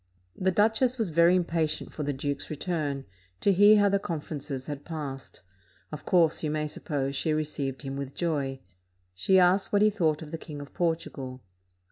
The 0.35 0.49
duchess 0.49 0.97
was 0.97 1.11
very 1.11 1.35
impatient 1.35 1.93
for 1.93 2.01
the 2.01 2.11
duke's 2.11 2.49
return, 2.49 3.05
to 3.39 3.53
hear 3.53 3.77
how 3.77 3.87
the 3.87 3.99
conferences 3.99 4.65
had 4.65 4.83
passed; 4.83 5.41
of 5.91 6.07
course, 6.07 6.41
you 6.41 6.49
may 6.49 6.65
suppose, 6.65 7.15
she 7.15 7.33
received 7.33 7.83
him 7.83 7.95
with 7.97 8.15
joy. 8.15 8.61
She 9.13 9.37
asked 9.37 9.71
what 9.71 9.83
he 9.83 9.91
thought 9.91 10.23
of 10.23 10.31
the 10.31 10.39
King 10.39 10.59
of 10.59 10.73
Portugal. 10.73 11.43